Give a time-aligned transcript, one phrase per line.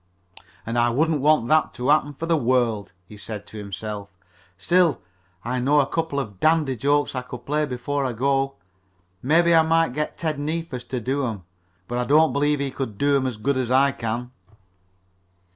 [0.65, 4.09] "And I wouldn't want that to happen for the world," he said to himself.
[4.57, 4.99] "Still
[5.45, 8.55] I know a couple of dandy jokes I could play before I go.
[9.21, 11.43] Maybe I might get Ted Neefus to do 'em,
[11.87, 14.31] but I don't believe he could do 'em as good as I can."